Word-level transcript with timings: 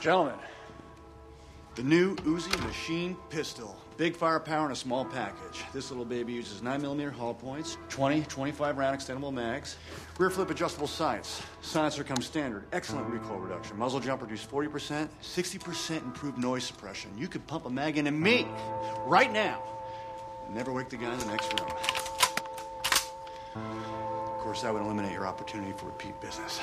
Gentlemen, 0.00 0.34
The 1.74 1.82
new 1.82 2.14
Uzi 2.16 2.64
Machine 2.64 3.16
Pistol. 3.28 3.76
Big 3.96 4.14
firepower 4.14 4.66
in 4.66 4.72
a 4.72 4.76
small 4.76 5.06
package. 5.06 5.64
This 5.72 5.90
little 5.90 6.04
baby 6.04 6.34
uses 6.34 6.60
9mm 6.60 7.12
hollow 7.12 7.32
points, 7.32 7.78
20, 7.88 8.22
25 8.22 8.76
round 8.76 8.98
extendable 8.98 9.32
mags, 9.32 9.76
rear 10.18 10.28
flip 10.28 10.50
adjustable 10.50 10.86
sights. 10.86 11.42
Silencer 11.62 12.04
comes 12.04 12.26
standard. 12.26 12.64
Excellent 12.72 13.08
recoil 13.08 13.38
reduction. 13.38 13.78
Muzzle 13.78 14.00
jump 14.00 14.20
reduced 14.20 14.50
40%, 14.50 15.08
60% 15.22 16.02
improved 16.02 16.38
noise 16.38 16.64
suppression. 16.64 17.10
You 17.16 17.26
could 17.26 17.46
pump 17.46 17.64
a 17.64 17.70
mag 17.70 17.96
into 17.96 18.10
me 18.10 18.46
right 19.06 19.32
now. 19.32 19.62
Never 20.52 20.72
wake 20.72 20.90
the 20.90 20.98
guy 20.98 21.12
in 21.12 21.18
the 21.18 21.26
next 21.26 21.58
room. 21.58 21.70
Of 23.56 24.38
course, 24.38 24.62
that 24.62 24.72
would 24.72 24.82
eliminate 24.82 25.12
your 25.12 25.26
opportunity 25.26 25.72
for 25.76 25.86
repeat 25.86 26.20
business. 26.20 26.60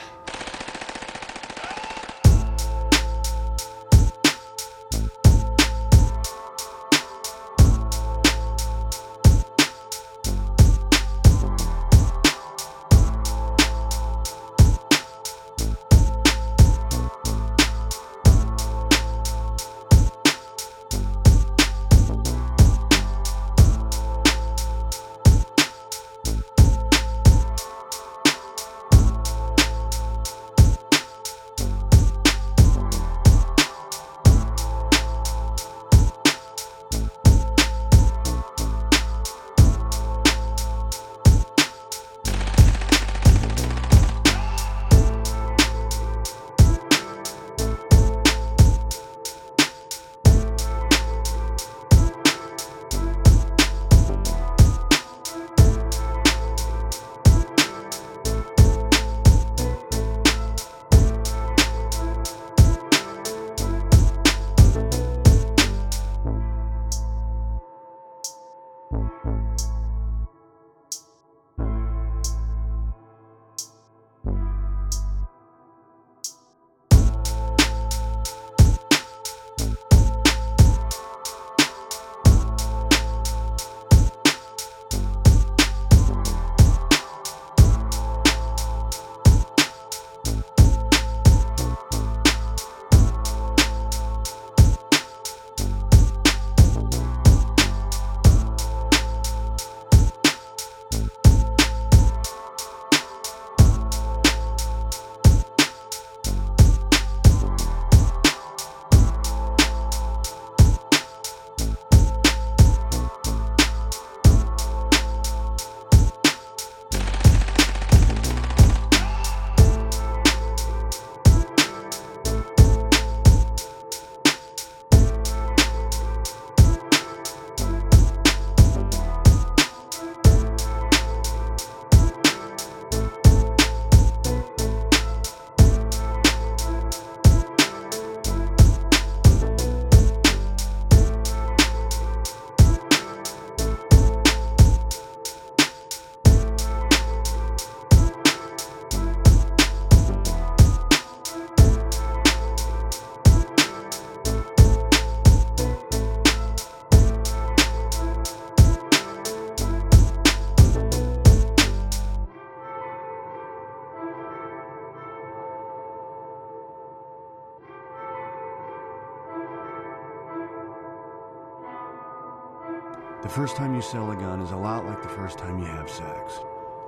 The 173.24 173.30
first 173.30 173.56
time 173.56 173.74
you 173.74 173.82
sell 173.82 174.12
a 174.12 174.18
gun 174.18 174.42
is 174.42 174.52
a 174.52 174.58
lot 174.58 174.86
like 174.86 175.02
the 175.02 175.08
first 175.08 175.38
time 175.38 175.58
you 175.58 175.66
have 175.66 175.90
sex. 175.90 176.42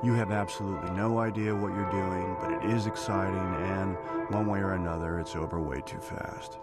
You 0.03 0.15
have 0.15 0.31
absolutely 0.31 0.91
no 0.91 1.19
idea 1.19 1.55
what 1.55 1.73
you're 1.73 1.89
doing, 1.89 2.35
but 2.41 2.51
it 2.51 2.69
is 2.69 2.87
exciting, 2.87 3.37
and 3.37 3.95
one 4.29 4.45
way 4.45 4.59
or 4.59 4.73
another, 4.73 5.17
it's 5.17 5.37
over 5.37 5.61
way 5.61 5.79
too 5.85 5.99
fast. 5.99 6.59